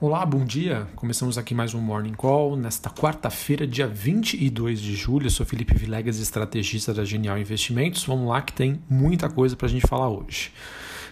Olá, 0.00 0.24
bom 0.24 0.44
dia. 0.44 0.86
Começamos 0.94 1.36
aqui 1.36 1.52
mais 1.52 1.74
um 1.74 1.80
Morning 1.80 2.12
Call 2.12 2.54
nesta 2.54 2.88
quarta-feira, 2.88 3.66
dia 3.66 3.88
22 3.88 4.80
de 4.80 4.94
julho. 4.94 5.26
Eu 5.26 5.30
sou 5.30 5.44
Felipe 5.44 5.74
Vilegas, 5.74 6.20
estrategista 6.20 6.94
da 6.94 7.04
Genial 7.04 7.36
Investimentos. 7.36 8.04
Vamos 8.04 8.28
lá 8.28 8.40
que 8.40 8.52
tem 8.52 8.80
muita 8.88 9.28
coisa 9.28 9.56
para 9.56 9.66
a 9.66 9.68
gente 9.68 9.84
falar 9.88 10.08
hoje. 10.08 10.52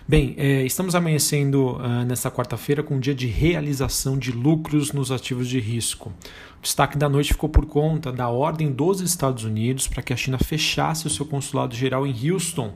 Bem, 0.06 0.36
é, 0.36 0.64
estamos 0.64 0.94
amanhecendo 0.94 1.78
uh, 1.78 2.04
nesta 2.06 2.30
quarta-feira 2.30 2.80
com 2.80 2.94
um 2.94 3.00
dia 3.00 3.12
de 3.12 3.26
realização 3.26 4.16
de 4.16 4.30
lucros 4.30 4.92
nos 4.92 5.10
ativos 5.10 5.48
de 5.48 5.58
risco. 5.58 6.12
O 6.60 6.62
destaque 6.62 6.96
da 6.96 7.08
noite 7.08 7.32
ficou 7.32 7.48
por 7.48 7.66
conta 7.66 8.12
da 8.12 8.28
ordem 8.28 8.70
dos 8.70 9.00
Estados 9.00 9.42
Unidos 9.42 9.88
para 9.88 10.00
que 10.00 10.12
a 10.12 10.16
China 10.16 10.38
fechasse 10.38 11.08
o 11.08 11.10
seu 11.10 11.26
consulado 11.26 11.74
geral 11.74 12.06
em 12.06 12.30
Houston 12.30 12.72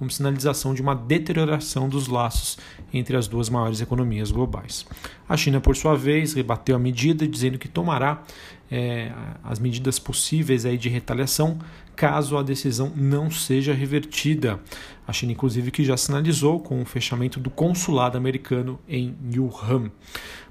como 0.00 0.10
sinalização 0.10 0.72
de 0.72 0.80
uma 0.80 0.94
deterioração 0.94 1.86
dos 1.86 2.08
laços 2.08 2.56
entre 2.90 3.18
as 3.18 3.28
duas 3.28 3.50
maiores 3.50 3.82
economias 3.82 4.30
globais. 4.30 4.86
A 5.28 5.36
China, 5.36 5.60
por 5.60 5.76
sua 5.76 5.94
vez, 5.94 6.32
rebateu 6.32 6.74
a 6.74 6.78
medida, 6.78 7.28
dizendo 7.28 7.58
que 7.58 7.68
tomará 7.68 8.22
é, 8.70 9.12
as 9.44 9.58
medidas 9.58 9.98
possíveis 9.98 10.64
aí 10.64 10.78
de 10.78 10.88
retaliação 10.88 11.58
caso 11.94 12.38
a 12.38 12.42
decisão 12.42 12.90
não 12.96 13.30
seja 13.30 13.74
revertida. 13.74 14.58
A 15.06 15.12
China, 15.12 15.32
inclusive, 15.32 15.70
que 15.70 15.84
já 15.84 15.98
sinalizou 15.98 16.60
com 16.60 16.80
o 16.80 16.86
fechamento 16.86 17.38
do 17.38 17.50
consulado 17.50 18.16
americano 18.16 18.80
em 18.88 19.14
Wuhan. 19.36 19.90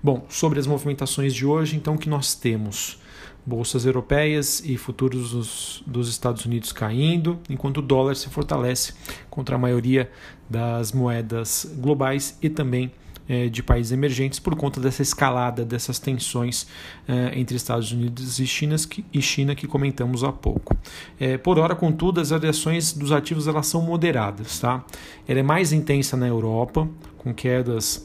Bom, 0.04 0.27
sobre 0.29 0.59
as 0.59 0.68
movimentações 0.68 1.34
de 1.34 1.43
hoje, 1.43 1.76
então, 1.76 1.98
que 1.98 2.07
nós 2.07 2.35
temos? 2.35 2.99
Bolsas 3.45 3.85
europeias 3.85 4.61
e 4.63 4.77
futuros 4.77 5.31
dos, 5.31 5.84
dos, 5.85 6.09
Estados 6.09 6.45
Unidos 6.45 6.71
caindo, 6.71 7.39
enquanto 7.49 7.77
o 7.77 7.81
dólar 7.81 8.15
se 8.15 8.29
fortalece 8.29 8.93
contra 9.29 9.55
a 9.55 9.59
maioria 9.59 10.09
das 10.49 10.91
moedas 10.91 11.71
globais 11.79 12.38
e 12.41 12.49
também 12.49 12.91
eh, 13.27 13.48
de 13.48 13.62
países 13.62 13.91
emergentes 13.91 14.39
por 14.39 14.55
conta 14.55 14.81
dessa 14.81 15.03
escalada, 15.03 15.63
dessas 15.63 15.99
tensões 15.99 16.65
eh, 17.07 17.34
entre 17.35 17.55
Estados 17.55 17.91
Unidos 17.91 18.40
e 18.40 18.48
China, 18.48 18.76
que, 18.90 19.05
e 19.13 19.21
China 19.21 19.54
que 19.54 19.67
comentamos 19.67 20.23
há 20.23 20.32
pouco. 20.32 20.76
Eh, 21.20 21.37
por 21.37 21.60
hora, 21.60 21.76
contudo, 21.76 22.20
as 22.20 22.32
variações 22.32 22.91
dos 22.91 23.12
ativos 23.12 23.48
elas 23.48 23.67
são 23.67 23.84
moderadas. 23.84 24.60
Tá? 24.60 24.84
Ela 25.27 25.41
é 25.41 25.43
mais 25.43 25.71
intensa 25.71 26.17
na 26.17 26.27
Europa, 26.27 26.90
com 27.20 27.32
quedas 27.32 28.04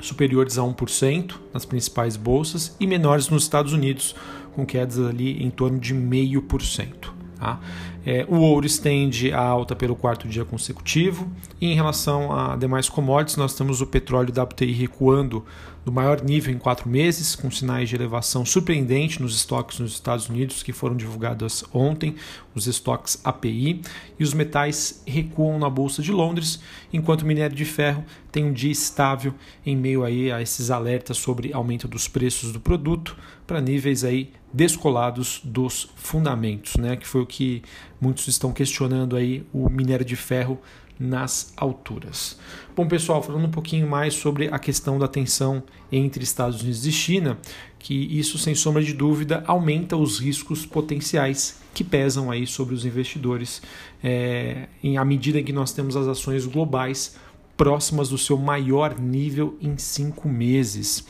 superiores 0.00 0.58
a 0.58 0.62
1% 0.62 1.34
nas 1.54 1.64
principais 1.64 2.16
bolsas 2.16 2.74
e 2.80 2.86
menores 2.86 3.28
nos 3.28 3.44
Estados 3.44 3.72
Unidos, 3.72 4.16
com 4.50 4.66
quedas 4.66 4.98
ali 4.98 5.42
em 5.42 5.50
torno 5.50 5.78
de 5.78 5.94
0,5%. 5.94 7.20
Tá? 7.40 7.58
É, 8.04 8.26
o 8.28 8.36
ouro 8.36 8.66
estende 8.66 9.32
a 9.32 9.40
alta 9.40 9.74
pelo 9.74 9.96
quarto 9.96 10.28
dia 10.28 10.44
consecutivo. 10.44 11.26
E 11.58 11.66
em 11.66 11.74
relação 11.74 12.32
a 12.32 12.54
demais 12.54 12.88
commodities, 12.88 13.36
nós 13.36 13.54
temos 13.54 13.80
o 13.80 13.86
petróleo 13.86 14.30
WTI 14.30 14.72
recuando 14.72 15.44
do 15.84 15.90
maior 15.90 16.22
nível 16.22 16.54
em 16.54 16.58
quatro 16.58 16.88
meses, 16.88 17.34
com 17.34 17.50
sinais 17.50 17.88
de 17.88 17.94
elevação 17.94 18.44
surpreendente 18.44 19.20
nos 19.20 19.34
estoques 19.34 19.78
nos 19.78 19.92
Estados 19.92 20.28
Unidos 20.28 20.62
que 20.62 20.72
foram 20.72 20.94
divulgados 20.94 21.64
ontem, 21.72 22.14
os 22.54 22.66
estoques 22.66 23.18
API, 23.24 23.80
e 24.18 24.22
os 24.22 24.34
metais 24.34 25.02
recuam 25.06 25.58
na 25.58 25.70
Bolsa 25.70 26.02
de 26.02 26.12
Londres, 26.12 26.60
enquanto 26.92 27.22
o 27.22 27.26
minério 27.26 27.56
de 27.56 27.64
ferro 27.64 28.04
tem 28.30 28.44
um 28.44 28.52
dia 28.52 28.70
estável 28.70 29.32
em 29.64 29.74
meio 29.74 30.04
aí 30.04 30.30
a 30.30 30.42
esses 30.42 30.70
alertas 30.70 31.16
sobre 31.16 31.52
aumento 31.52 31.88
dos 31.88 32.06
preços 32.06 32.52
do 32.52 32.60
produto 32.60 33.16
para 33.46 33.60
níveis 33.60 34.04
aí 34.04 34.32
descolados 34.52 35.40
dos 35.44 35.90
fundamentos, 35.94 36.76
né, 36.76 36.96
que 36.96 37.06
foi 37.06 37.22
o 37.22 37.26
que 37.26 37.62
muitos 38.00 38.26
estão 38.28 38.52
questionando 38.52 39.16
aí 39.16 39.46
o 39.52 39.68
minério 39.68 40.04
de 40.04 40.16
ferro 40.16 40.58
nas 40.98 41.54
alturas. 41.56 42.38
Bom, 42.76 42.86
pessoal, 42.86 43.22
falando 43.22 43.46
um 43.46 43.50
pouquinho 43.50 43.88
mais 43.88 44.12
sobre 44.12 44.48
a 44.48 44.58
questão 44.58 44.98
da 44.98 45.08
tensão 45.08 45.62
entre 45.90 46.22
Estados 46.22 46.60
Unidos 46.60 46.84
e 46.84 46.92
China, 46.92 47.38
que 47.78 47.94
isso, 47.94 48.36
sem 48.36 48.54
sombra 48.54 48.82
de 48.82 48.92
dúvida, 48.92 49.42
aumenta 49.46 49.96
os 49.96 50.18
riscos 50.18 50.66
potenciais 50.66 51.58
que 51.72 51.82
pesam 51.82 52.30
aí 52.30 52.46
sobre 52.46 52.74
os 52.74 52.84
investidores 52.84 53.62
é, 54.04 54.68
em 54.82 54.98
à 54.98 55.04
medida 55.04 55.42
que 55.42 55.52
nós 55.52 55.72
temos 55.72 55.96
as 55.96 56.06
ações 56.06 56.44
globais 56.44 57.16
próximas 57.56 58.10
do 58.10 58.18
seu 58.18 58.36
maior 58.36 58.98
nível 58.98 59.56
em 59.60 59.78
cinco 59.78 60.28
meses. 60.28 61.06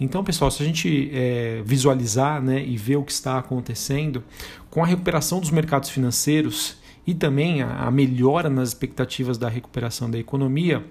Então, 0.00 0.22
pessoal, 0.22 0.50
se 0.50 0.62
a 0.62 0.66
gente 0.66 1.10
é, 1.12 1.62
visualizar 1.64 2.42
né, 2.42 2.64
e 2.64 2.76
ver 2.76 2.96
o 2.96 3.02
que 3.02 3.12
está 3.12 3.38
acontecendo, 3.38 4.22
com 4.70 4.82
a 4.82 4.86
recuperação 4.86 5.40
dos 5.40 5.50
mercados 5.50 5.90
financeiros 5.90 6.76
e 7.06 7.14
também 7.14 7.62
a, 7.62 7.86
a 7.86 7.90
melhora 7.90 8.48
nas 8.48 8.68
expectativas 8.68 9.36
da 9.36 9.48
recuperação 9.48 10.10
da 10.10 10.18
economia, 10.18 10.84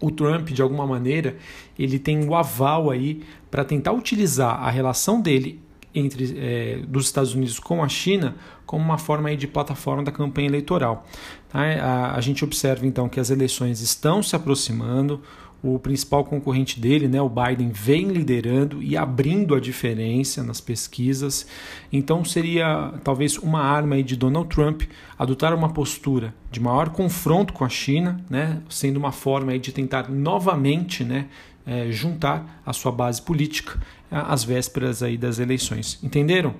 o 0.00 0.10
Trump, 0.10 0.48
de 0.48 0.60
alguma 0.60 0.86
maneira, 0.86 1.36
ele 1.78 1.98
tem 1.98 2.26
o 2.28 2.34
aval 2.34 2.90
aí 2.90 3.22
para 3.50 3.64
tentar 3.64 3.92
utilizar 3.92 4.60
a 4.62 4.68
relação 4.68 5.20
dele 5.20 5.60
entre 5.94 6.34
é, 6.38 6.78
dos 6.88 7.06
Estados 7.06 7.34
Unidos 7.34 7.58
com 7.58 7.82
a 7.84 7.88
China 7.88 8.34
como 8.66 8.82
uma 8.82 8.98
forma 8.98 9.28
aí 9.28 9.36
de 9.36 9.46
plataforma 9.46 10.02
da 10.02 10.10
campanha 10.10 10.48
eleitoral. 10.48 11.06
Tá? 11.48 11.60
A, 11.60 12.16
a 12.16 12.20
gente 12.20 12.42
observa 12.42 12.86
então 12.86 13.08
que 13.08 13.20
as 13.20 13.30
eleições 13.30 13.80
estão 13.80 14.22
se 14.22 14.34
aproximando, 14.34 15.22
o 15.62 15.78
principal 15.78 16.24
concorrente 16.24 16.80
dele, 16.80 17.06
né, 17.06 17.22
o 17.22 17.28
Biden, 17.28 17.70
vem 17.70 18.08
liderando 18.08 18.82
e 18.82 18.96
abrindo 18.96 19.54
a 19.54 19.60
diferença 19.60 20.42
nas 20.42 20.60
pesquisas. 20.60 21.46
Então 21.92 22.24
seria 22.24 22.94
talvez 23.04 23.38
uma 23.38 23.62
arma 23.62 23.94
aí 23.94 24.02
de 24.02 24.16
Donald 24.16 24.48
Trump 24.48 24.82
adotar 25.16 25.54
uma 25.54 25.72
postura 25.72 26.34
de 26.50 26.58
maior 26.58 26.88
confronto 26.90 27.52
com 27.52 27.64
a 27.64 27.68
China, 27.68 28.20
né, 28.28 28.60
sendo 28.68 28.96
uma 28.96 29.12
forma 29.12 29.52
aí 29.52 29.58
de 29.60 29.70
tentar 29.70 30.10
novamente 30.10 31.04
né, 31.04 31.28
é, 31.64 31.92
juntar 31.92 32.60
a 32.66 32.72
sua 32.72 32.90
base 32.90 33.22
política 33.22 33.78
às 34.10 34.42
vésperas 34.44 35.02
aí 35.02 35.16
das 35.16 35.38
eleições. 35.38 35.98
Entenderam? 36.02 36.54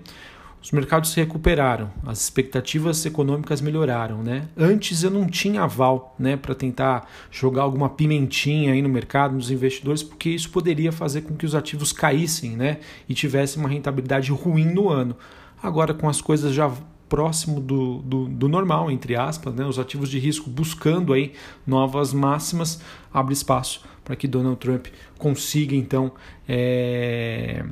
Os 0.63 0.71
mercados 0.71 1.11
se 1.11 1.21
recuperaram, 1.21 1.91
as 2.07 2.23
expectativas 2.23 3.05
econômicas 3.05 3.61
melhoraram, 3.61 4.23
né? 4.23 4.49
Antes 4.57 5.03
eu 5.03 5.11
não 5.11 5.27
tinha 5.27 5.63
aval, 5.63 6.15
né, 6.17 6.37
para 6.37 6.55
tentar 6.55 7.09
jogar 7.33 7.63
alguma 7.63 7.89
pimentinha 7.89 8.73
aí 8.73 8.81
no 8.81 8.89
mercado, 8.89 9.35
nos 9.35 9.51
investidores, 9.51 10.05
porque 10.05 10.31
isso 10.31 10.51
poderia 10.51 10.93
fazer 10.93 11.23
com 11.23 11.35
que 11.35 11.45
os 11.45 11.57
ativos 11.57 11.93
caíssem, 11.93 12.57
né, 12.57 12.79
e 13.09 13.15
tivessem 13.15 13.61
uma 13.61 13.69
rentabilidade 13.69 14.31
ruim 14.31 14.67
no 14.67 14.89
ano. 14.89 15.17
Agora 15.61 15.93
com 15.93 16.09
as 16.09 16.21
coisas 16.21 16.55
já 16.55 16.73
próximo 17.09 17.61
do, 17.61 17.99
do, 17.99 18.27
do, 18.27 18.49
normal, 18.49 18.91
entre 18.91 19.15
aspas, 19.15 19.55
né? 19.55 19.67
os 19.67 19.79
ativos 19.79 20.09
de 20.09 20.19
risco 20.19 20.49
buscando 20.49 21.13
aí 21.13 21.35
novas 21.67 22.15
máximas, 22.15 22.81
abre 23.13 23.35
espaço 23.35 23.83
para 24.03 24.17
que 24.17 24.27
Donald 24.27 24.57
Trump 24.57 24.87
consiga 25.19 25.77
então 25.77 26.13
é, 26.49 27.65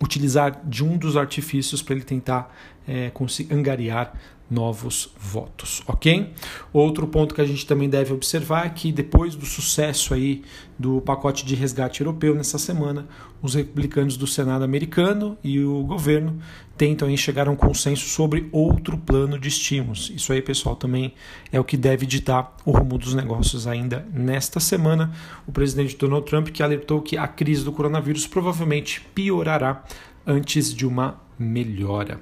utilizar 0.00 0.60
de 0.64 0.84
um 0.84 0.96
dos 0.96 1.16
artifícios 1.16 1.82
para 1.82 1.94
ele 1.94 2.04
tentar 2.04 2.54
é, 2.86 3.10
angariar 3.50 4.14
novos 4.50 5.10
votos, 5.18 5.82
ok? 5.86 6.32
Outro 6.72 7.06
ponto 7.06 7.34
que 7.34 7.40
a 7.40 7.44
gente 7.44 7.66
também 7.66 7.88
deve 7.88 8.12
observar 8.12 8.66
é 8.66 8.70
que 8.70 8.90
depois 8.90 9.34
do 9.34 9.44
sucesso 9.44 10.14
aí 10.14 10.42
do 10.78 11.00
pacote 11.02 11.44
de 11.44 11.54
resgate 11.54 12.00
europeu 12.00 12.34
nessa 12.34 12.56
semana, 12.56 13.06
os 13.42 13.54
republicanos 13.54 14.16
do 14.16 14.26
Senado 14.26 14.64
americano 14.64 15.36
e 15.44 15.60
o 15.60 15.82
governo 15.82 16.38
tentam 16.76 17.14
chegar 17.16 17.48
a 17.48 17.50
um 17.50 17.56
consenso 17.56 18.08
sobre 18.08 18.48
outro 18.52 18.96
plano 18.96 19.38
de 19.38 19.48
estímulos. 19.48 20.10
Isso 20.14 20.32
aí, 20.32 20.40
pessoal, 20.40 20.76
também 20.76 21.12
é 21.52 21.58
o 21.58 21.64
que 21.64 21.76
deve 21.76 22.06
ditar 22.06 22.56
o 22.64 22.70
rumo 22.70 22.96
dos 22.96 23.14
negócios 23.14 23.66
ainda 23.66 24.06
nesta 24.12 24.60
semana. 24.60 25.12
O 25.46 25.52
presidente 25.52 25.96
Donald 25.96 26.24
Trump 26.24 26.48
que 26.48 26.62
alertou 26.62 27.02
que 27.02 27.16
a 27.16 27.26
crise 27.26 27.64
do 27.64 27.72
coronavírus 27.72 28.26
provavelmente 28.26 29.00
piorará 29.14 29.84
antes 30.26 30.72
de 30.72 30.86
uma 30.86 31.20
melhora. 31.38 32.20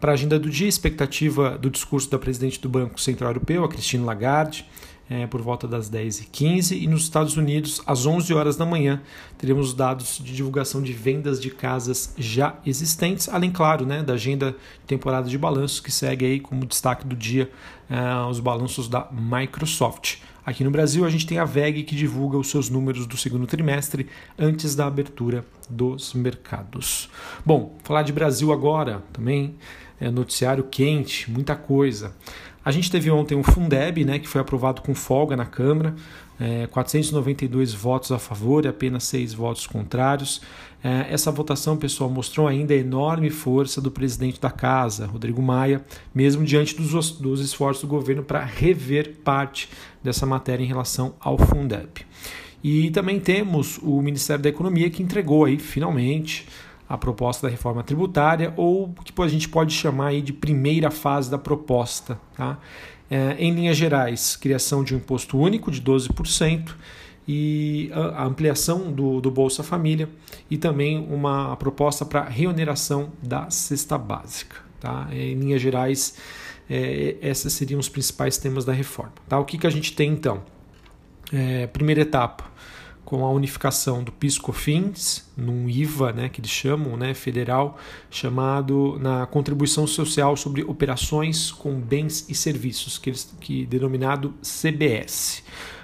Para 0.00 0.12
a 0.12 0.14
agenda 0.14 0.38
do 0.38 0.48
dia, 0.48 0.66
expectativa 0.66 1.58
do 1.58 1.68
discurso 1.68 2.10
da 2.10 2.18
presidente 2.18 2.58
do 2.58 2.70
Banco 2.70 2.98
Central 2.98 3.30
Europeu, 3.32 3.62
a 3.62 3.68
Christine 3.68 4.02
Lagarde, 4.02 4.64
é, 5.10 5.26
por 5.26 5.42
volta 5.42 5.68
das 5.68 5.90
10h15. 5.90 6.80
E 6.80 6.86
nos 6.86 7.02
Estados 7.02 7.36
Unidos, 7.36 7.82
às 7.84 8.06
11 8.06 8.32
horas 8.32 8.56
da 8.56 8.64
manhã, 8.64 9.02
teremos 9.36 9.74
dados 9.74 10.18
de 10.18 10.32
divulgação 10.34 10.80
de 10.80 10.94
vendas 10.94 11.38
de 11.38 11.50
casas 11.50 12.14
já 12.16 12.54
existentes, 12.64 13.28
além, 13.28 13.50
claro, 13.50 13.84
né, 13.84 14.02
da 14.02 14.14
agenda 14.14 14.52
de 14.52 14.86
temporada 14.86 15.28
de 15.28 15.36
balanços, 15.36 15.80
que 15.80 15.92
segue 15.92 16.24
aí 16.24 16.40
como 16.40 16.64
destaque 16.64 17.06
do 17.06 17.14
dia 17.14 17.50
é, 17.90 18.26
os 18.30 18.40
balanços 18.40 18.88
da 18.88 19.06
Microsoft. 19.12 20.20
Aqui 20.46 20.64
no 20.64 20.70
Brasil, 20.70 21.04
a 21.04 21.10
gente 21.10 21.26
tem 21.26 21.38
a 21.38 21.44
VEG 21.44 21.82
que 21.82 21.94
divulga 21.94 22.38
os 22.38 22.48
seus 22.48 22.70
números 22.70 23.06
do 23.06 23.18
segundo 23.18 23.46
trimestre 23.46 24.06
antes 24.38 24.74
da 24.74 24.86
abertura 24.86 25.44
dos 25.68 26.14
mercados. 26.14 27.10
Bom, 27.44 27.78
falar 27.84 28.02
de 28.02 28.12
Brasil 28.12 28.50
agora 28.50 29.02
também 29.12 29.56
é 30.00 30.10
noticiário 30.10 30.64
quente, 30.64 31.30
muita 31.30 31.54
coisa. 31.54 32.14
A 32.64 32.70
gente 32.70 32.90
teve 32.90 33.10
ontem 33.10 33.34
um 33.34 33.42
Fundeb, 33.42 34.04
né, 34.04 34.18
que 34.18 34.28
foi 34.28 34.40
aprovado 34.40 34.82
com 34.82 34.94
folga 34.94 35.36
na 35.36 35.46
Câmara, 35.46 35.94
é, 36.38 36.66
492 36.66 37.72
votos 37.74 38.12
a 38.12 38.18
favor 38.18 38.64
e 38.64 38.68
apenas 38.68 39.04
6 39.04 39.34
votos 39.34 39.66
contrários. 39.66 40.40
É, 40.82 41.06
essa 41.10 41.30
votação, 41.30 41.76
pessoal, 41.76 42.08
mostrou 42.08 42.48
ainda 42.48 42.72
a 42.72 42.76
enorme 42.76 43.28
força 43.28 43.80
do 43.80 43.90
presidente 43.90 44.40
da 44.40 44.50
Casa, 44.50 45.06
Rodrigo 45.06 45.42
Maia, 45.42 45.84
mesmo 46.14 46.44
diante 46.44 46.74
dos, 46.76 47.12
dos 47.12 47.40
esforços 47.40 47.82
do 47.82 47.88
governo 47.88 48.22
para 48.22 48.42
rever 48.44 49.16
parte 49.22 49.68
dessa 50.02 50.24
matéria 50.24 50.64
em 50.64 50.68
relação 50.68 51.14
ao 51.20 51.38
Fundeb. 51.38 52.06
E 52.62 52.90
também 52.90 53.18
temos 53.18 53.78
o 53.82 54.00
Ministério 54.02 54.42
da 54.42 54.48
Economia 54.48 54.90
que 54.90 55.02
entregou 55.02 55.46
aí 55.46 55.58
finalmente 55.58 56.46
a 56.90 56.98
proposta 56.98 57.46
da 57.46 57.50
reforma 57.50 57.84
tributária, 57.84 58.52
ou 58.56 58.86
o 58.86 59.04
que 59.04 59.12
a 59.22 59.28
gente 59.28 59.48
pode 59.48 59.72
chamar 59.72 60.08
aí 60.08 60.20
de 60.20 60.32
primeira 60.32 60.90
fase 60.90 61.30
da 61.30 61.38
proposta. 61.38 62.20
Tá? 62.36 62.58
É, 63.08 63.36
em 63.38 63.52
linhas 63.52 63.76
gerais, 63.76 64.34
criação 64.34 64.82
de 64.82 64.92
um 64.92 64.98
imposto 64.98 65.38
único 65.38 65.70
de 65.70 65.80
12% 65.80 66.74
e 67.28 67.92
a 67.94 68.24
ampliação 68.24 68.90
do, 68.90 69.20
do 69.20 69.30
Bolsa 69.30 69.62
Família 69.62 70.08
e 70.50 70.58
também 70.58 70.98
uma 71.08 71.56
proposta 71.56 72.04
para 72.04 72.24
reoneração 72.24 73.12
da 73.22 73.48
cesta 73.50 73.96
básica. 73.96 74.56
Tá? 74.80 75.06
Em 75.12 75.34
linhas 75.34 75.62
gerais, 75.62 76.16
é, 76.68 77.14
esses 77.22 77.52
seriam 77.52 77.78
os 77.78 77.88
principais 77.88 78.36
temas 78.36 78.64
da 78.64 78.72
reforma. 78.72 79.12
Tá? 79.28 79.38
O 79.38 79.44
que, 79.44 79.58
que 79.58 79.66
a 79.66 79.70
gente 79.70 79.94
tem 79.94 80.10
então? 80.10 80.42
É, 81.32 81.68
primeira 81.68 82.00
etapa, 82.00 82.50
com 83.10 83.26
a 83.26 83.30
unificação 83.30 84.04
do 84.04 84.12
PIS/COFINS 84.12 85.32
num 85.36 85.68
IVA, 85.68 86.12
né, 86.12 86.28
que 86.28 86.40
eles 86.40 86.52
chamam, 86.52 86.96
né, 86.96 87.12
federal, 87.12 87.76
chamado 88.08 89.00
na 89.00 89.26
contribuição 89.26 89.84
social 89.84 90.36
sobre 90.36 90.62
operações 90.62 91.50
com 91.50 91.80
bens 91.80 92.30
e 92.30 92.36
serviços, 92.36 92.98
que 92.98 93.10
eles 93.10 93.34
que 93.40 93.66
denominado 93.66 94.32
CBS. 94.40 95.42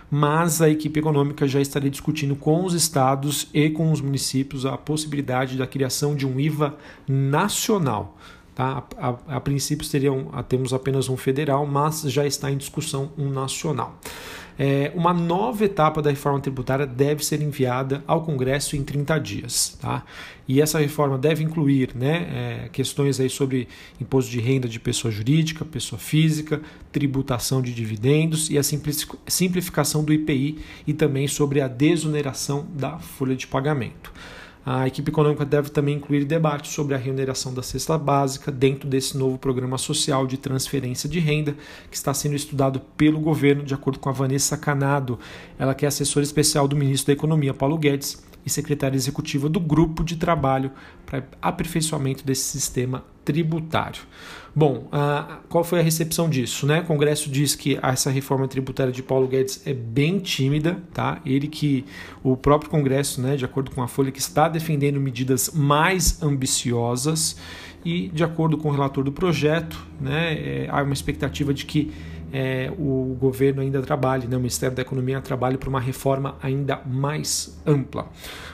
Mas 0.09 0.63
a 0.63 0.71
equipe 0.71 1.01
econômica 1.01 1.49
já 1.49 1.61
estaria 1.61 1.91
discutindo 1.91 2.37
com 2.37 2.65
os 2.65 2.75
estados 2.75 3.49
e 3.53 3.71
com 3.71 3.91
os 3.91 4.01
municípios 4.01 4.65
a 4.65 4.79
possibilidade 4.79 5.59
da 5.59 5.67
criação 5.67 6.15
de 6.15 6.25
um 6.25 6.39
IVA 6.39 6.77
nacional. 7.09 8.17
Tá? 8.57 8.83
A, 8.97 9.09
a, 9.11 9.37
a 9.37 9.41
princípio 9.41 9.85
seriam, 9.85 10.29
temos 10.49 10.73
apenas 10.73 11.11
um 11.11 11.17
federal, 11.17 11.67
mas 11.67 12.01
já 12.01 12.27
está 12.27 12.51
em 12.51 12.57
discussão 12.57 13.13
um 13.19 13.29
nacional. 13.29 14.01
É, 14.59 14.91
uma 14.95 15.13
nova 15.13 15.67
etapa 15.67 16.01
da 16.01 16.09
reforma 16.09 16.41
tributária 16.41 16.87
deve 16.87 17.23
ser 17.23 17.43
enviada 17.43 18.03
ao 18.07 18.23
Congresso 18.23 18.75
em 18.75 18.83
30 18.83 19.19
dias. 19.19 19.77
Tá? 19.79 20.03
E 20.49 20.63
essa 20.63 20.79
reforma 20.79 21.19
deve 21.19 21.45
incluir 21.45 21.95
né, 21.95 22.65
é, 22.65 22.69
questões 22.71 23.21
aí 23.21 23.29
sobre 23.29 23.69
imposto 24.01 24.31
de 24.31 24.41
renda 24.41 24.67
de 24.67 24.81
pessoa 24.81 25.13
jurídica, 25.13 25.63
pessoa 25.63 25.99
física, 25.99 26.63
tributação 26.91 27.61
de 27.61 27.75
dividendos 27.75 28.49
e 28.49 28.57
a 28.57 28.63
simplificação 28.63 30.03
do 30.03 30.15
IPI 30.15 30.59
e 30.87 30.95
também 30.95 31.29
sobre 31.29 31.61
a 31.61 31.69
desoneração 31.69 32.67
da 32.73 32.99
folha 32.99 33.37
de 33.37 33.47
pagamento. 33.47 34.11
A 34.69 34.85
equipe 34.85 35.13
econômica 35.13 35.45
deve 35.45 35.71
também 35.71 35.95
incluir 35.95 36.25
debates 36.25 36.73
sobre 36.73 36.93
a 36.93 36.99
remuneração 36.99 37.55
da 37.55 37.63
cesta 37.63 37.97
básica 37.97 38.51
dentro 38.51 38.89
desse 38.89 39.17
novo 39.17 39.39
programa 39.39 39.79
social 39.79 40.27
de 40.27 40.37
transferência 40.37 41.09
de 41.09 41.21
renda 41.21 41.55
que 41.89 41.97
está 41.97 42.13
sendo 42.13 42.35
estudado 42.35 42.81
pelo 42.97 43.21
governo, 43.21 43.63
de 43.63 43.73
acordo 43.73 44.01
com 44.01 44.09
a 44.09 44.13
Vanessa 44.13 44.57
Canado, 44.57 45.21
ela 45.57 45.73
que 45.73 45.85
é 45.85 45.89
assessora 45.89 46.25
especial 46.25 46.67
do 46.67 46.75
ministro 46.75 47.07
da 47.07 47.13
Economia, 47.13 47.55
Paulo 47.55 47.79
Guedes, 47.79 48.21
e 48.47 48.51
secretária 48.51 48.97
executiva 48.97 49.49
do 49.49 49.59
grupo 49.59 50.05
de 50.05 50.17
trabalho 50.17 50.71
para 51.05 51.25
aperfeiçoamento 51.43 52.25
desse 52.25 52.45
sistema 52.45 53.05
tributário. 53.25 54.03
Bom, 54.55 54.89
qual 55.49 55.65
foi 55.65 55.81
a 55.81 55.83
recepção 55.83 56.31
disso? 56.31 56.65
Né? 56.65 56.81
O 56.81 56.85
Congresso 56.85 57.29
diz 57.29 57.57
que 57.57 57.79
essa 57.83 58.09
reforma 58.09 58.47
tributária 58.47 58.93
de 58.93 59.03
Paulo 59.03 59.27
Guedes 59.27 59.61
é 59.67 59.75
bem 59.75 60.21
tímida, 60.21 60.81
tá? 60.95 61.21
Ele 61.27 61.49
que 61.49 61.85
o 62.23 62.37
próprio 62.37 62.71
Congresso, 62.71 63.21
né, 63.21 63.37
de 63.37 63.45
acordo 63.45 63.73
com 63.73 63.83
a 63.83 63.89
Folha, 63.89 64.13
que 64.13 64.21
está 64.21 64.49
defendendo 64.49 64.99
medidas 65.01 65.51
mais 65.53 66.23
ambiciosas 66.23 67.37
e 67.85 68.09
de 68.09 68.25
acordo 68.25 68.57
com 68.57 68.69
o 68.69 68.73
relator 68.73 69.05
do 69.05 69.13
projeto, 69.13 69.85
né, 70.01 70.35
é, 70.35 70.69
há 70.71 70.83
uma 70.83 70.95
expectativa 70.95 71.53
de 71.53 71.67
que 71.67 71.93
é, 72.33 72.73
o 72.79 73.17
governo 73.19 73.63
ainda 73.63 73.81
trabalhe, 73.83 74.27
né, 74.27 74.37
o 74.37 74.41
Ministério 74.41 74.75
da 74.75 74.83
Economia 74.83 75.21
trabalhe 75.21 75.57
para 75.57 75.69
uma 75.69 75.81
reforma 75.81 76.37
ainda 76.43 76.81
mais 76.85 77.61
ampla. 77.67 78.09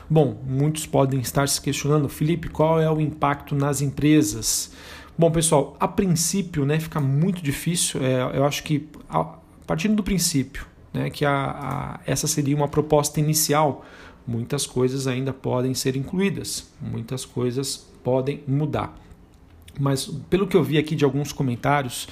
Bom, 0.09 0.41
muitos 0.47 0.87
podem 0.87 1.21
estar 1.21 1.49
se 1.49 1.61
questionando, 1.61 2.09
Felipe, 2.09 2.49
qual 2.49 2.81
é 2.81 2.91
o 2.91 3.01
impacto 3.01 3.55
nas 3.55 3.81
empresas? 3.81 4.73
Bom, 5.17 5.31
pessoal, 5.31 5.77
a 5.79 5.89
princípio, 5.89 6.65
né, 6.65 6.79
fica 6.79 7.01
muito 7.01 7.43
difícil. 7.43 8.03
É, 8.03 8.37
eu 8.37 8.45
acho 8.45 8.63
que 8.63 8.89
a, 9.09 9.25
partindo 9.67 9.95
do 9.95 10.03
princípio, 10.03 10.67
né, 10.93 11.11
que 11.11 11.25
a, 11.25 11.33
a, 11.33 12.01
essa 12.07 12.27
seria 12.27 12.57
uma 12.57 12.69
proposta 12.69 13.21
inicial, 13.21 13.85
muitas 14.27 14.67
coisas 14.67 15.07
ainda 15.07 15.33
podem 15.33 15.75
ser 15.75 15.97
incluídas, 15.97 16.71
muitas 16.81 17.25
coisas 17.25 17.89
podem 18.03 18.43
mudar. 18.47 18.95
Mas 19.79 20.07
pelo 20.29 20.47
que 20.47 20.57
eu 20.57 20.63
vi 20.63 20.79
aqui 20.79 20.95
de 20.95 21.05
alguns 21.05 21.33
comentários, 21.33 22.07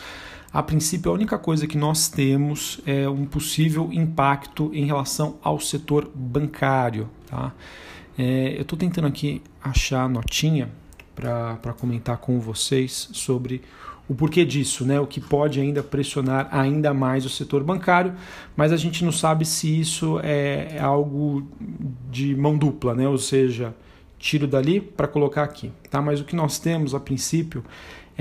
a 0.52 0.62
princípio, 0.62 1.10
a 1.10 1.14
única 1.14 1.38
coisa 1.38 1.66
que 1.66 1.78
nós 1.78 2.08
temos 2.08 2.80
é 2.84 3.08
um 3.08 3.24
possível 3.24 3.88
impacto 3.92 4.70
em 4.74 4.84
relação 4.84 5.38
ao 5.42 5.60
setor 5.60 6.10
bancário. 6.12 7.08
Tá? 7.26 7.52
É, 8.18 8.56
eu 8.56 8.62
estou 8.62 8.76
tentando 8.76 9.06
aqui 9.06 9.42
achar 9.62 10.04
a 10.04 10.08
notinha 10.08 10.68
para 11.14 11.72
comentar 11.78 12.16
com 12.16 12.40
vocês 12.40 13.10
sobre 13.12 13.62
o 14.08 14.14
porquê 14.14 14.44
disso, 14.44 14.84
né? 14.84 14.98
o 14.98 15.06
que 15.06 15.20
pode 15.20 15.60
ainda 15.60 15.84
pressionar 15.84 16.48
ainda 16.50 16.92
mais 16.92 17.24
o 17.24 17.28
setor 17.28 17.62
bancário, 17.62 18.12
mas 18.56 18.72
a 18.72 18.76
gente 18.76 19.04
não 19.04 19.12
sabe 19.12 19.44
se 19.44 19.80
isso 19.80 20.18
é, 20.24 20.74
é 20.74 20.80
algo 20.80 21.46
de 22.10 22.34
mão 22.34 22.58
dupla, 22.58 22.92
né? 22.92 23.06
ou 23.06 23.18
seja, 23.18 23.72
tiro 24.18 24.48
dali 24.48 24.80
para 24.80 25.06
colocar 25.06 25.44
aqui. 25.44 25.70
Tá? 25.88 26.02
Mas 26.02 26.20
o 26.20 26.24
que 26.24 26.34
nós 26.34 26.58
temos 26.58 26.92
a 26.92 26.98
princípio 26.98 27.62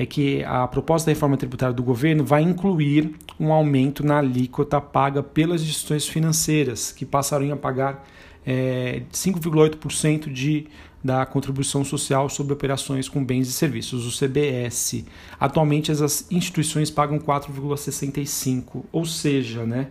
é 0.01 0.05
que 0.05 0.41
a 0.45 0.65
proposta 0.65 1.07
da 1.07 1.13
reforma 1.13 1.35
tributária 1.35 1.73
do 1.73 1.83
governo 1.83 2.23
vai 2.23 2.41
incluir 2.41 3.13
um 3.37 3.51
aumento 3.51 4.01
na 4.01 4.19
alíquota 4.19 4.79
paga 4.79 5.21
pelas 5.21 5.61
instituições 5.61 6.07
financeiras, 6.07 6.93
que 6.93 7.05
passarão 7.05 7.51
a 7.51 7.57
pagar 7.57 8.07
é, 8.45 9.01
5,8% 9.11 10.31
de 10.31 10.67
da 11.03 11.25
contribuição 11.25 11.83
social 11.83 12.29
sobre 12.29 12.53
operações 12.53 13.07
com 13.07 13.23
bens 13.23 13.47
e 13.47 13.53
serviços, 13.53 14.05
o 14.05 14.17
CBS. 14.17 15.05
Atualmente 15.39 15.91
as 15.91 16.25
instituições 16.31 16.89
pagam 16.89 17.19
4,65, 17.19 18.83
ou 18.91 19.05
seja, 19.05 19.65
né, 19.65 19.87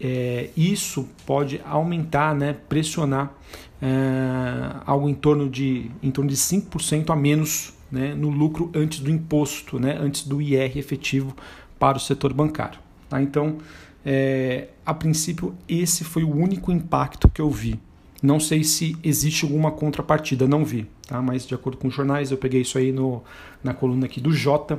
é, 0.00 0.50
isso 0.56 1.08
pode 1.26 1.60
aumentar, 1.64 2.34
né, 2.34 2.56
pressionar 2.68 3.32
é, 3.82 4.76
algo 4.86 5.08
em 5.08 5.14
torno 5.14 5.48
de 5.48 5.90
em 6.02 6.10
torno 6.10 6.30
de 6.30 6.36
5% 6.36 7.10
a 7.10 7.16
menos 7.16 7.72
né, 7.90 8.14
no 8.14 8.28
lucro 8.28 8.70
antes 8.74 9.00
do 9.00 9.10
imposto, 9.10 9.78
né, 9.78 9.96
antes 10.00 10.26
do 10.26 10.40
IR 10.40 10.78
efetivo 10.78 11.34
para 11.78 11.96
o 11.96 12.00
setor 12.00 12.32
bancário. 12.32 12.78
Tá? 13.08 13.20
Então, 13.20 13.58
é, 14.04 14.68
a 14.84 14.94
princípio, 14.94 15.54
esse 15.68 16.04
foi 16.04 16.24
o 16.24 16.34
único 16.34 16.70
impacto 16.70 17.28
que 17.28 17.40
eu 17.40 17.50
vi. 17.50 17.78
Não 18.22 18.38
sei 18.38 18.62
se 18.62 18.96
existe 19.02 19.44
alguma 19.44 19.70
contrapartida, 19.70 20.46
não 20.46 20.64
vi, 20.64 20.86
tá? 21.06 21.20
mas 21.22 21.46
de 21.46 21.54
acordo 21.54 21.78
com 21.78 21.88
os 21.88 21.94
jornais, 21.94 22.30
eu 22.30 22.36
peguei 22.36 22.60
isso 22.60 22.76
aí 22.76 22.92
no, 22.92 23.22
na 23.64 23.72
coluna 23.72 24.06
aqui 24.06 24.20
do 24.20 24.32
Jota, 24.32 24.78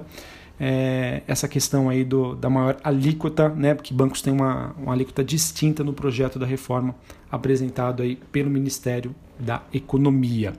é, 0.60 1.24
essa 1.28 1.48
questão 1.48 1.90
aí 1.90 2.04
do, 2.04 2.36
da 2.36 2.48
maior 2.48 2.78
alíquota, 2.84 3.50
né, 3.50 3.74
porque 3.74 3.96
bancos 3.96 4.22
têm 4.22 4.32
uma, 4.32 4.76
uma 4.78 4.94
alíquota 4.94 5.24
distinta 5.24 5.84
no 5.84 5.92
projeto 5.92 6.38
da 6.38 6.46
reforma 6.46 6.94
apresentado 7.32 8.04
aí 8.04 8.16
pelo 8.32 8.48
Ministério 8.48 9.16
da 9.40 9.64
Economia. 9.74 10.54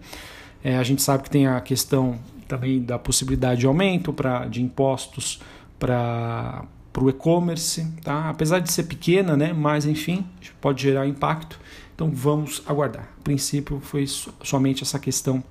É, 0.64 0.76
a 0.76 0.82
gente 0.82 1.02
sabe 1.02 1.22
que 1.22 1.30
tem 1.30 1.46
a 1.46 1.60
questão 1.60 2.18
também 2.52 2.82
da 2.82 2.98
possibilidade 2.98 3.60
de 3.60 3.66
aumento 3.66 4.12
pra, 4.12 4.46
de 4.46 4.62
impostos 4.62 5.40
para 5.78 6.66
o 6.98 7.08
e-commerce, 7.08 7.90
tá? 8.04 8.28
apesar 8.28 8.58
de 8.58 8.70
ser 8.70 8.82
pequena, 8.82 9.34
né? 9.38 9.54
mas 9.54 9.86
enfim, 9.86 10.26
pode 10.60 10.82
gerar 10.82 11.06
impacto. 11.06 11.58
Então 11.94 12.10
vamos 12.10 12.62
aguardar. 12.66 13.08
A 13.18 13.22
princípio 13.22 13.80
foi 13.80 14.06
somente 14.06 14.82
essa 14.82 14.98
questão 14.98 15.42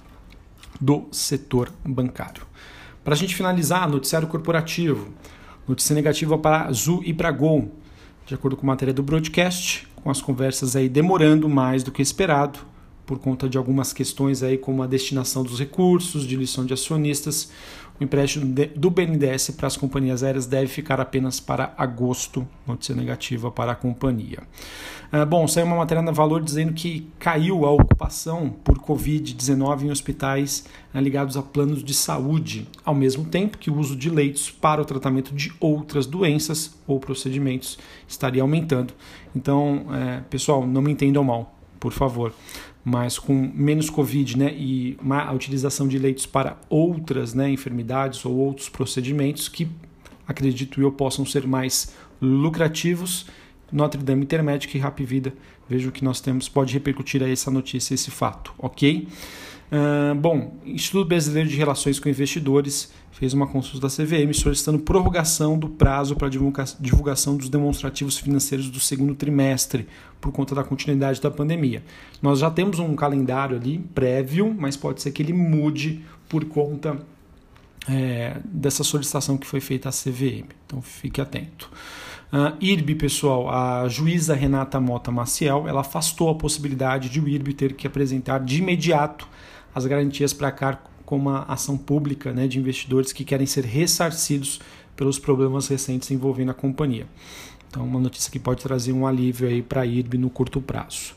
do 0.80 1.08
setor 1.12 1.72
bancário. 1.84 2.44
Para 3.04 3.16
a 3.16 3.18
gente 3.18 3.36
finalizar, 3.36 3.90
noticiário 3.90 4.28
corporativo. 4.28 5.12
Notícia 5.68 5.96
negativa 5.96 6.38
para 6.38 6.68
Azul 6.68 7.02
e 7.04 7.14
para 7.14 7.32
Gol. 7.32 7.72
De 8.28 8.36
acordo 8.36 8.56
com 8.56 8.66
a 8.66 8.68
matéria 8.68 8.94
do 8.94 9.02
broadcast, 9.02 9.88
com 9.96 10.12
as 10.12 10.22
conversas 10.22 10.76
aí 10.76 10.88
demorando 10.88 11.50
mais 11.50 11.84
do 11.84 11.92
que 11.92 12.02
esperado, 12.02 12.60
por 13.12 13.20
conta 13.20 13.50
de 13.50 13.58
algumas 13.58 13.92
questões 13.92 14.42
aí 14.42 14.58
como 14.58 14.82
a 14.82 14.88
destinação 14.88 15.44
dos 15.44 15.60
recursos, 15.60 16.26
diluição 16.26 16.66
de 16.66 16.74
acionistas, 16.74 17.52
o 18.00 18.04
empréstimo 18.06 18.56
do 18.74 18.90
BNDES 18.90 19.50
para 19.50 19.68
as 19.68 19.76
companhias 19.76 20.24
aéreas 20.24 20.46
deve 20.46 20.68
ficar 20.68 21.02
apenas 21.02 21.38
para 21.38 21.74
agosto, 21.78 22.48
notícia 22.66 22.96
negativa 22.96 23.52
para 23.52 23.74
a 23.74 23.76
companhia. 23.76 24.40
Ah, 25.12 25.26
bom, 25.26 25.46
saiu 25.46 25.66
uma 25.66 25.76
matéria 25.76 26.02
na 26.02 26.14
Valor 26.14 26.42
dizendo 26.42 26.72
que 26.72 27.06
caiu 27.20 27.66
a 27.66 27.72
ocupação 27.72 28.50
por 28.64 28.80
Covid-19 28.80 29.82
em 29.82 29.92
hospitais 29.92 30.64
ah, 30.94 31.02
ligados 31.02 31.36
a 31.36 31.42
planos 31.42 31.84
de 31.84 31.94
saúde, 31.94 32.66
ao 32.86 32.96
mesmo 32.96 33.26
tempo 33.26 33.58
que 33.58 33.70
o 33.70 33.78
uso 33.78 33.94
de 33.94 34.10
leitos 34.10 34.50
para 34.50 34.82
o 34.82 34.86
tratamento 34.86 35.36
de 35.36 35.52
outras 35.60 36.06
doenças 36.06 36.80
ou 36.88 36.98
procedimentos 36.98 37.78
estaria 38.08 38.42
aumentando. 38.42 38.94
Então, 39.36 39.88
é, 39.94 40.22
pessoal, 40.30 40.66
não 40.66 40.82
me 40.82 40.94
entendam 40.94 41.26
mal, 41.26 41.54
por 41.78 41.92
favor 41.92 42.34
mas 42.84 43.20
com 43.20 43.52
menos 43.54 43.90
Covid 43.90 44.38
né, 44.38 44.54
e 44.54 44.98
a 45.10 45.32
utilização 45.32 45.88
de 45.88 46.00
leitos 46.00 46.26
para 46.26 46.58
outras 46.70 47.34
né, 47.34 47.50
enfermidades 47.50 48.26
ou 48.26 48.36
outros 48.36 48.70
procedimentos 48.70 49.48
que, 49.48 49.68
acredito 50.28 50.82
eu, 50.82 50.92
possam 50.92 51.26
ser 51.26 51.48
mais 51.48 51.94
lucrativos 52.22 53.28
Notre 53.72 54.02
Dame 54.02 54.24
Intermédica 54.24 54.78
e 54.78 54.80
Rap 54.80 55.04
Vida. 55.04 55.34
Vejo 55.70 55.92
que 55.92 56.04
nós 56.04 56.20
temos, 56.20 56.50
pode 56.50 56.74
repercutir 56.74 57.24
aí 57.24 57.32
essa 57.32 57.50
notícia, 57.50 57.94
esse 57.94 58.12
fato, 58.12 58.54
ok? 58.58 59.08
Bom, 60.20 60.58
Instituto 60.66 61.08
Brasileiro 61.08 61.48
de 61.48 61.56
Relações 61.56 61.98
com 61.98 62.10
Investidores 62.10 62.92
fez 63.12 63.34
uma 63.34 63.48
consulta 63.48 63.88
da 63.88 63.94
CVM 63.94 64.34
solicitando 64.34 64.80
prorrogação 64.80 65.58
do 65.58 65.70
prazo 65.70 66.16
para 66.16 66.28
divulgação 66.28 67.38
dos 67.38 67.50
demonstrativos 67.50 68.18
financeiros 68.18 68.70
do 68.70 68.80
segundo 68.80 69.16
trimestre, 69.16 69.88
por 70.20 70.32
conta 70.32 70.54
da 70.54 70.64
continuidade 70.64 71.22
da 71.22 71.32
pandemia. 71.32 71.84
Nós 72.22 72.40
já 72.40 72.50
temos 72.50 72.80
um 72.80 72.96
calendário 72.96 73.56
ali 73.56 73.78
prévio, 73.94 74.54
mas 74.58 74.76
pode 74.76 75.02
ser 75.02 75.12
que 75.12 75.22
ele 75.22 75.34
mude 75.34 76.04
por 76.28 76.46
conta 76.46 76.98
é, 77.88 78.38
dessa 78.44 78.84
solicitação 78.84 79.38
que 79.38 79.48
foi 79.48 79.60
feita 79.60 79.90
à 79.90 79.92
CVM. 79.92 80.48
Então 80.66 80.82
fique 80.82 81.22
atento. 81.22 81.70
Uh, 82.32 82.56
IRB, 82.62 82.96
pessoal, 82.96 83.50
a 83.50 83.88
juíza 83.90 84.34
Renata 84.34 84.80
Mota 84.80 85.12
Maciel, 85.12 85.68
ela 85.68 85.82
afastou 85.82 86.30
a 86.30 86.36
possibilidade 86.36 87.10
de 87.10 87.20
o 87.20 87.28
IRB 87.28 87.54
ter 87.54 87.74
que 87.74 87.86
apresentar 87.86 88.40
de 88.40 88.60
imediato 88.60 89.28
as 89.74 89.86
garantias 89.86 90.34
para 90.34 90.52
cá 90.52 90.82
com 91.06 91.18
uma 91.18 91.44
ação 91.44 91.78
pública 91.78 92.32
né, 92.32 92.48
de 92.48 92.58
investidores 92.58 93.12
que 93.12 93.26
querem 93.26 93.46
ser 93.46 93.66
ressarcidos 93.66 94.60
pelos 94.96 95.20
problemas 95.20 95.68
recentes 95.68 96.10
envolvendo 96.12 96.52
a 96.52 96.54
companhia. 96.54 97.06
Então, 97.70 97.86
uma 97.86 98.00
notícia 98.00 98.32
que 98.32 98.40
pode 98.40 98.62
trazer 98.62 98.92
um 98.92 99.08
alívio 99.08 99.48
aí 99.48 99.62
para 99.62 99.82
a 99.82 99.86
IRB 99.86 100.18
no 100.18 100.30
curto 100.30 100.62
prazo. 100.62 101.14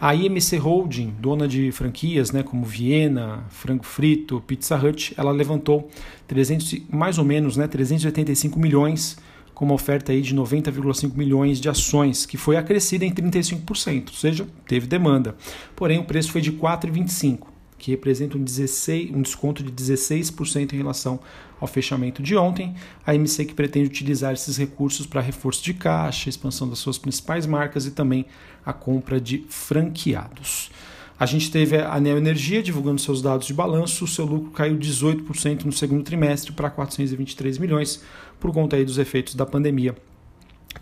A 0.00 0.14
IMC 0.14 0.58
Holding, 0.58 1.14
dona 1.18 1.48
de 1.48 1.72
franquias 1.72 2.30
né, 2.30 2.42
como 2.42 2.64
Viena, 2.64 3.44
Frango 3.48 3.84
Frito, 3.84 4.42
Pizza 4.46 4.76
Hut, 4.76 5.14
ela 5.16 5.32
levantou 5.32 5.90
300, 6.28 6.82
mais 6.90 7.18
ou 7.18 7.24
menos 7.24 7.56
né, 7.56 7.66
385 7.66 8.58
milhões 8.58 9.16
com 9.54 9.64
uma 9.64 9.74
oferta 9.74 10.12
aí 10.12 10.20
de 10.20 10.36
90,5 10.36 11.16
milhões 11.16 11.58
de 11.58 11.68
ações, 11.68 12.26
que 12.26 12.36
foi 12.36 12.58
acrescida 12.58 13.06
em 13.06 13.10
35%, 13.10 14.08
ou 14.08 14.14
seja, 14.14 14.46
teve 14.68 14.86
demanda. 14.86 15.34
Porém, 15.74 15.98
o 15.98 16.04
preço 16.04 16.30
foi 16.30 16.42
de 16.42 16.52
4,25, 16.52 17.46
que 17.78 17.90
representa 17.90 18.36
um, 18.36 18.42
16, 18.42 19.10
um 19.10 19.22
desconto 19.22 19.62
de 19.62 19.70
16% 19.70 20.72
em 20.72 20.76
relação 20.76 21.20
ao 21.60 21.66
fechamento 21.66 22.22
de 22.22 22.36
ontem. 22.36 22.74
A 23.06 23.14
MC 23.14 23.44
que 23.44 23.54
pretende 23.54 23.86
utilizar 23.86 24.32
esses 24.32 24.56
recursos 24.56 25.06
para 25.06 25.20
reforço 25.20 25.62
de 25.62 25.74
caixa, 25.74 26.28
expansão 26.28 26.68
das 26.68 26.78
suas 26.78 26.98
principais 26.98 27.46
marcas 27.46 27.86
e 27.86 27.90
também 27.90 28.26
a 28.64 28.72
compra 28.72 29.20
de 29.20 29.44
franqueados. 29.48 30.70
A 31.18 31.24
gente 31.24 31.50
teve 31.50 31.78
a 31.78 31.98
Neo 31.98 32.18
Energia 32.18 32.62
divulgando 32.62 33.00
seus 33.00 33.22
dados 33.22 33.46
de 33.46 33.54
balanço, 33.54 34.04
o 34.04 34.08
seu 34.08 34.26
lucro 34.26 34.50
caiu 34.50 34.76
18% 34.76 35.64
no 35.64 35.72
segundo 35.72 36.02
trimestre 36.02 36.52
para 36.52 36.68
423 36.68 37.56
milhões 37.56 38.02
por 38.38 38.52
conta 38.52 38.76
aí 38.76 38.84
dos 38.84 38.98
efeitos 38.98 39.34
da 39.34 39.46
pandemia 39.46 39.96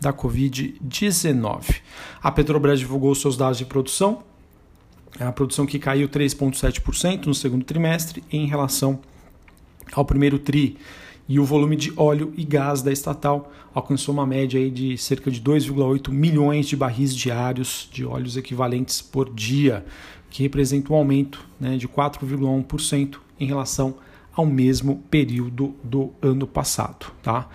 da 0.01 0.13
Covid-19. 0.13 1.77
A 2.21 2.33
Petrobras 2.33 2.81
divulgou 2.81 3.15
seus 3.15 3.37
dados 3.37 3.59
de 3.59 3.65
produção, 3.65 4.25
a 5.19 5.33
produção 5.33 5.67
que 5.67 5.79
caiu 5.79 6.09
3,7% 6.09 7.27
no 7.27 7.35
segundo 7.35 7.65
trimestre 7.65 8.23
em 8.31 8.47
relação 8.47 8.99
ao 9.93 10.05
primeiro 10.05 10.39
TRI. 10.39 10.77
E 11.27 11.41
o 11.41 11.45
volume 11.45 11.77
de 11.77 11.93
óleo 11.97 12.35
e 12.37 12.45
gás 12.45 12.83
da 12.83 12.93
estatal 12.93 13.51
alcançou 13.73 14.13
uma 14.13 14.27
média 14.27 14.61
aí 14.61 14.71
de 14.71 14.99
cerca 14.99 15.31
de 15.31 15.41
2,8 15.41 16.11
milhões 16.11 16.67
de 16.67 16.77
barris 16.77 17.15
diários 17.15 17.89
de 17.91 18.05
óleos 18.05 18.37
equivalentes 18.37 19.01
por 19.01 19.33
dia, 19.33 19.85
que 20.29 20.43
representa 20.43 20.93
um 20.93 20.97
aumento 20.97 21.47
né, 21.59 21.77
de 21.77 21.89
4,1% 21.89 23.17
em 23.41 23.47
relação 23.47 23.95
ao 24.35 24.45
mesmo 24.45 25.03
período 25.11 25.75
do 25.83 26.13
ano 26.21 26.47
passado. 26.47 27.07
Tá? 27.23 27.49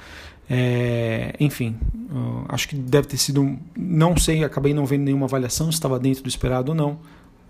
É, 0.50 1.36
enfim, 1.40 1.76
uh, 2.10 2.46
acho 2.48 2.68
que 2.68 2.76
deve 2.76 3.08
ter 3.08 3.18
sido. 3.18 3.56
Não 3.78 4.18
sei, 4.18 4.44
acabei 4.44 4.74
não 4.74 4.86
vendo 4.86 5.04
nenhuma 5.04 5.28
avaliação 5.28 5.68
se 5.68 5.78
estava 5.78 6.00
dentro 6.00 6.24
do 6.24 6.30
esperado 6.30 6.72
ou 6.72 6.76
não, 6.76 7.00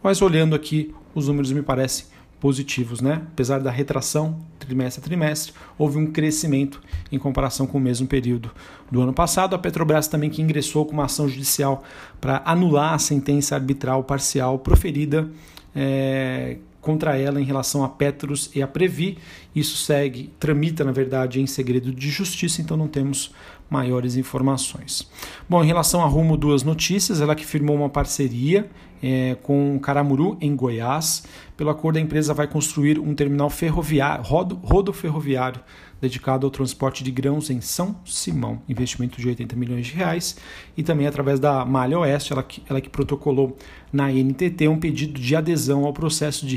mas 0.02 0.22
olhando 0.22 0.56
aqui, 0.56 0.94
os 1.14 1.28
números 1.28 1.52
me 1.52 1.62
parecem 1.62 2.06
positivos, 2.40 3.02
né? 3.02 3.22
Apesar 3.34 3.60
da 3.60 3.70
retração 3.70 4.40
trimestre 4.58 5.02
a 5.02 5.04
trimestre, 5.04 5.54
houve 5.78 5.98
um 5.98 6.08
crescimento 6.08 6.82
em 7.12 7.20
comparação 7.20 7.68
com 7.68 7.78
o 7.78 7.82
mesmo 7.82 8.08
período 8.08 8.52
do 8.90 9.02
ano 9.02 9.14
passado. 9.14 9.56
A 9.56 9.60
Petrobras 9.60 10.08
também 10.08 10.30
que 10.30 10.42
ingressou 10.42 10.86
com 10.86 10.94
uma 10.94 11.06
ação 11.06 11.28
judicial 11.28 11.84
para 12.22 12.42
anular 12.46 12.94
a 12.94 13.00
sentença 13.00 13.56
arbitral 13.56 14.04
parcial 14.04 14.60
proferida 14.60 15.30
é, 15.76 16.58
contra 16.82 17.18
ela 17.18 17.42
em 17.42 17.44
relação 17.44 17.84
a 17.84 17.90
Petros 17.90 18.50
e 18.56 18.62
a 18.62 18.68
Previ. 18.68 19.18
Isso 19.54 19.76
segue, 19.78 20.32
tramita 20.40 20.84
na 20.84 20.92
verdade 20.92 21.42
em 21.42 21.48
segredo 21.48 21.92
de 21.92 22.10
justiça, 22.10 22.62
então 22.62 22.78
não 22.78 22.88
temos 22.88 23.34
maiores 23.70 24.16
informações. 24.16 25.10
Bom, 25.48 25.64
em 25.64 25.68
relação 25.68 26.02
a 26.02 26.08
Rumo, 26.08 26.38
duas 26.38 26.64
notícias. 26.64 27.22
Ela 27.22 27.36
que 27.36 27.46
firmou 27.46 27.76
uma 27.76 27.90
parceria 27.90 28.70
é, 29.02 29.36
com 29.42 29.80
Caramuru, 29.80 30.38
em 30.42 30.56
Goiás. 30.56 31.24
Pelo 31.56 31.70
acordo, 31.70 31.98
a 31.98 32.02
empresa 32.02 32.34
vai 32.34 32.48
construir 32.48 33.00
um 33.00 33.14
terminal 33.14 33.50
ferroviário, 33.50 34.24
rodo, 34.24 34.56
rodo 34.64 34.94
ferroviário 34.94 35.62
dedicado 36.02 36.48
ao 36.48 36.52
transporte 36.52 37.04
de 37.04 37.12
grãos 37.12 37.50
em 37.50 37.60
São 37.60 37.96
Simão, 38.06 38.62
investimento 38.70 39.20
de 39.20 39.28
80 39.28 39.56
milhões 39.56 39.88
de 39.88 39.94
reais, 39.94 40.38
e 40.78 40.84
também 40.84 41.06
através 41.06 41.40
da 41.40 41.66
Malha 41.66 42.00
Oeste, 42.00 42.32
ela 42.32 42.44
que, 42.44 42.64
ela 42.70 42.80
que 42.80 42.90
protocolou 42.90 43.58
na 43.92 44.10
NTT 44.10 44.68
um 44.68 44.80
pedido 44.80 45.20
de 45.20 45.36
adesão 45.36 45.86
ao 45.86 45.94
processo 45.94 46.46
de 46.46 46.56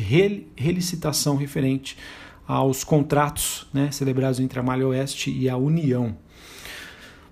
relicitação 0.56 1.36
referente 1.36 1.96
aos 2.46 2.84
contratos 2.84 3.66
né, 3.72 3.90
celebrados 3.90 4.38
entre 4.38 4.58
a 4.58 4.62
Malha 4.62 4.86
Oeste 4.86 5.30
e 5.30 5.48
a 5.48 5.56
União. 5.56 6.16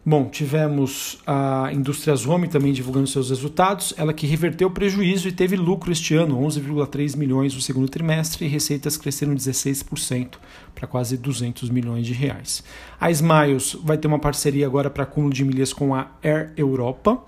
Bom, 0.04 0.30
tivemos 0.30 1.18
a 1.26 1.70
Indústrias 1.74 2.26
Home 2.26 2.48
também 2.48 2.72
divulgando 2.72 3.06
seus 3.06 3.28
resultados, 3.28 3.92
ela 3.98 4.14
que 4.14 4.26
reverteu 4.26 4.68
o 4.68 4.70
prejuízo 4.70 5.28
e 5.28 5.32
teve 5.32 5.56
lucro 5.56 5.92
este 5.92 6.14
ano, 6.14 6.40
11,3 6.40 7.18
milhões 7.18 7.54
no 7.54 7.60
segundo 7.60 7.86
trimestre, 7.86 8.46
e 8.46 8.48
receitas 8.48 8.96
cresceram 8.96 9.34
16% 9.34 10.38
para 10.74 10.86
quase 10.86 11.18
200 11.18 11.68
milhões 11.68 12.06
de 12.06 12.14
reais. 12.14 12.64
A 12.98 13.10
Smiles 13.10 13.76
vai 13.84 13.98
ter 13.98 14.08
uma 14.08 14.18
parceria 14.18 14.66
agora 14.66 14.88
para 14.88 15.02
acúmulo 15.02 15.34
de 15.34 15.44
milhas 15.44 15.70
com 15.70 15.94
a 15.94 16.10
Air 16.22 16.54
Europa, 16.56 17.22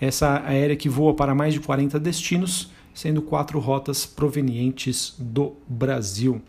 essa 0.00 0.42
aérea 0.44 0.74
que 0.74 0.88
voa 0.88 1.14
para 1.14 1.32
mais 1.32 1.54
de 1.54 1.60
40 1.60 2.00
destinos, 2.00 2.72
sendo 2.96 3.20
quatro 3.20 3.60
rotas 3.60 4.06
provenientes 4.06 5.14
do 5.18 5.52
Brasil. 5.68 6.40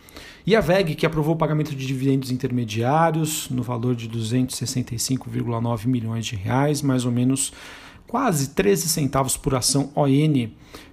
E 0.46 0.56
a 0.56 0.62
VEG, 0.62 0.96
que 0.96 1.06
aprovou 1.06 1.36
o 1.36 1.38
pagamento 1.38 1.75
de 1.75 1.86
dividendos 1.86 2.32
intermediários 2.32 3.50
no 3.50 3.62
valor 3.62 3.94
de 3.94 4.08
265,9 4.08 5.88
milhões 5.88 6.25
de 6.25 6.38
reais, 6.38 6.82
mais 6.82 7.04
ou 7.04 7.12
menos 7.12 7.51
quase 8.08 8.51
13 8.51 8.88
centavos 8.88 9.36
por 9.36 9.56
ação 9.56 9.92
ON, 9.94 10.50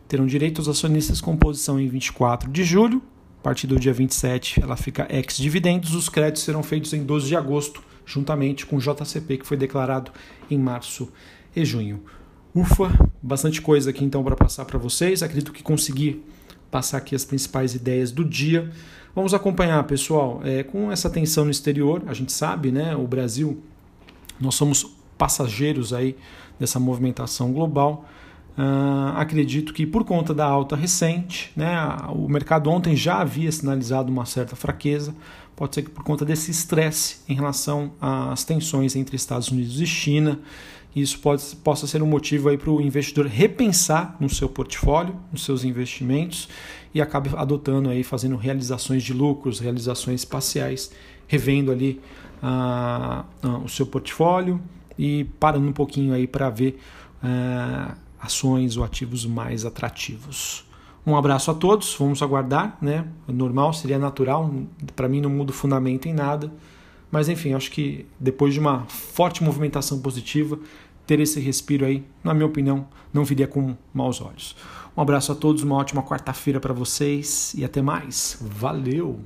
terão 0.09 0.27
direito 0.27 0.59
os 0.59 0.69
acionistas 0.69 1.21
com 1.21 1.37
posição 1.37 1.79
em 1.79 1.87
24 1.87 2.51
de 2.51 2.65
julho. 2.65 3.01
A 3.39 3.43
partir 3.45 3.69
do 3.69 3.79
dia 3.79 3.93
27, 3.93 4.61
ela 4.61 4.77
fica 4.77 5.07
ex-dividendos. 5.09 5.95
Os 5.95 6.09
créditos 6.09 6.43
serão 6.43 6.65
feitos 6.65 6.93
em 6.93 7.05
12 7.05 7.29
de 7.29 7.37
agosto, 7.37 7.81
juntamente 8.05 8.67
com 8.67 8.75
o 8.75 8.81
JCP, 8.81 9.39
que 9.39 9.47
foi 9.47 9.57
declarado 9.57 10.11
em 10.51 10.59
março 10.59 11.13
e 11.55 11.65
junho. 11.65 12.03
Ufa, 12.55 13.11
bastante 13.21 13.61
coisa 13.61 13.91
aqui 13.91 14.05
então 14.05 14.23
para 14.23 14.37
passar 14.37 14.65
para 14.65 14.79
vocês. 14.79 15.25
Acredito 15.25 15.53
que 15.53 15.61
consegui 15.61 16.23
passar 16.71 16.99
aqui 16.99 17.15
as 17.15 17.25
principais 17.25 17.75
ideias 17.75 18.13
do 18.13 18.25
dia. 18.25 18.71
Vamos 19.13 19.35
acompanhar, 19.35 19.83
pessoal, 19.85 20.41
é, 20.45 20.63
com 20.63 20.93
essa 20.93 21.11
tensão 21.11 21.45
no 21.45 21.51
exterior. 21.51 22.05
A 22.07 22.15
gente 22.15 22.33
sabe, 22.33 22.71
né? 22.71 22.95
O 22.95 23.09
Brasil, 23.09 23.61
nós 24.41 24.55
somos 24.55 24.87
passageiros 25.19 25.93
aí 25.93 26.17
dessa 26.59 26.79
movimentação 26.79 27.53
global. 27.53 28.09
Uh, 28.57 29.17
acredito 29.17 29.73
que 29.75 29.85
por 29.85 30.05
conta 30.05 30.33
da 30.33 30.45
alta 30.45 30.77
recente, 30.77 31.51
né, 31.57 31.77
o 32.11 32.29
mercado 32.29 32.71
ontem 32.71 32.95
já 32.95 33.21
havia 33.21 33.51
sinalizado 33.51 34.13
uma 34.13 34.25
certa 34.25 34.55
fraqueza. 34.55 35.15
Pode 35.57 35.75
ser 35.75 35.83
que 35.83 35.91
por 35.91 36.05
conta 36.05 36.25
desse 36.25 36.51
estresse 36.51 37.19
em 37.29 37.35
relação 37.35 37.93
às 38.01 38.45
tensões 38.45 38.97
entre 38.97 39.17
Estados 39.17 39.49
Unidos 39.49 39.81
e 39.81 39.87
China 39.87 40.41
isso 40.95 41.19
pode, 41.19 41.43
possa 41.57 41.87
ser 41.87 42.03
um 42.03 42.07
motivo 42.07 42.57
para 42.57 42.71
o 42.71 42.81
investidor 42.81 43.27
repensar 43.27 44.17
no 44.21 44.29
seu 44.29 44.49
portfólio, 44.49 45.17
nos 45.33 45.45
seus 45.45 45.65
investimentos 45.65 46.49
e 46.95 47.01
acabe 47.03 47.31
adotando 47.37 47.91
aí, 47.91 48.05
fazendo 48.05 48.37
realizações 48.37 49.03
de 49.03 49.13
lucros, 49.13 49.59
realizações 49.59 50.25
parciais, 50.25 50.93
revendo 51.27 51.73
ali 51.73 52.01
ah, 52.41 53.25
ah, 53.43 53.59
o 53.59 53.69
seu 53.69 53.87
portfólio 53.87 54.61
e 54.97 55.25
parando 55.41 55.67
um 55.67 55.73
pouquinho 55.73 56.15
aí 56.15 56.29
para 56.29 56.49
ver 56.49 56.79
ações 58.25 58.77
ou 58.77 58.85
ativos 58.85 59.25
mais 59.25 59.65
atrativos. 59.65 60.65
Um 61.07 61.17
abraço 61.17 61.51
a 61.51 61.55
todos, 61.55 61.95
vamos 61.99 62.23
aguardar, 62.23 62.79
né? 62.81 63.07
Normal, 63.29 63.73
seria 63.75 63.99
natural, 63.99 64.51
para 64.97 65.09
mim 65.09 65.21
não 65.21 65.31
muda 65.31 65.51
o 65.51 65.55
fundamento 65.55 66.07
em 66.07 66.15
nada. 66.15 66.51
Mas 67.11 67.29
enfim, 67.29 67.53
acho 67.53 67.71
que 67.71 68.07
depois 68.19 68.55
de 68.55 68.61
uma 68.61 68.87
forte 68.87 69.45
movimentação 69.45 70.01
positiva, 70.01 70.59
ter 71.07 71.21
esse 71.21 71.39
respiro 71.39 71.85
aí, 71.85 72.03
na 72.23 72.33
minha 72.33 72.47
opinião, 72.47 72.89
não 73.13 73.25
viria 73.25 73.47
com 73.47 73.77
maus 73.93 74.21
olhos. 74.21 74.57
Um 74.97 75.03
abraço 75.03 75.31
a 75.31 75.35
todos, 75.35 75.63
uma 75.63 75.77
ótima 75.77 76.03
quarta-feira 76.03 76.59
para 76.59 76.73
vocês 76.73 77.53
e 77.55 77.65
até 77.65 77.83
mais. 77.83 78.39
Valeu! 78.41 79.21